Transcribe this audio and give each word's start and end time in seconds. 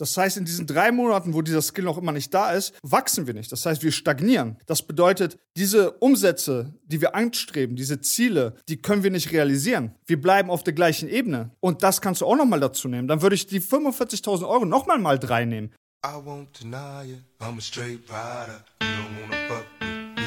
Das 0.00 0.16
heißt, 0.16 0.38
in 0.38 0.46
diesen 0.46 0.66
drei 0.66 0.92
Monaten, 0.92 1.34
wo 1.34 1.42
dieser 1.42 1.60
Skill 1.60 1.84
noch 1.84 1.98
immer 1.98 2.12
nicht 2.12 2.32
da 2.32 2.52
ist, 2.52 2.72
wachsen 2.82 3.26
wir 3.26 3.34
nicht. 3.34 3.52
Das 3.52 3.66
heißt, 3.66 3.82
wir 3.82 3.92
stagnieren. 3.92 4.56
Das 4.64 4.80
bedeutet, 4.80 5.36
diese 5.58 5.90
Umsätze, 5.92 6.72
die 6.84 7.02
wir 7.02 7.14
anstreben, 7.14 7.76
diese 7.76 8.00
Ziele, 8.00 8.54
die 8.70 8.78
können 8.80 9.02
wir 9.02 9.10
nicht 9.10 9.30
realisieren. 9.30 9.94
Wir 10.06 10.18
bleiben 10.18 10.48
auf 10.48 10.62
der 10.62 10.72
gleichen 10.72 11.10
Ebene. 11.10 11.50
Und 11.60 11.82
das 11.82 12.00
kannst 12.00 12.22
du 12.22 12.26
auch 12.26 12.36
nochmal 12.36 12.60
dazu 12.60 12.88
nehmen. 12.88 13.08
Dann 13.08 13.20
würde 13.20 13.34
ich 13.34 13.46
die 13.46 13.60
45.000 13.60 14.48
Euro 14.48 14.64
nochmal 14.64 14.98
mal 14.98 15.18
drei 15.18 15.44
nehmen. 15.44 15.70
I 16.02 16.16
won't 16.24 16.58
deny 16.58 17.04
it. 17.12 17.22
I'm 17.38 17.58
a 17.58 17.60
straight 17.60 18.00
rider. 18.08 18.64
You 18.80 18.88
don't 18.88 19.20
wanna 19.20 19.48
fuck 19.48 19.66
with 19.82 20.16
me. 20.16 20.24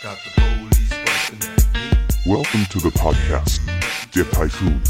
Got 0.00 0.16
the 0.24 0.30
police 0.40 0.94
busting 1.04 1.42
at 1.42 1.74
me. 1.74 2.32
Welcome 2.32 2.64
to 2.70 2.78
the 2.78 2.92
podcast, 2.96 3.60
Der 4.14 4.30
Typhoon. 4.30 4.80